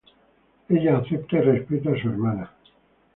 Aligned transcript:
Ella 0.67 0.97
acepta 0.97 1.37
y 1.37 1.41
respeta 1.41 1.91
a 1.91 2.01
su 2.01 2.07
hermana. 2.09 2.49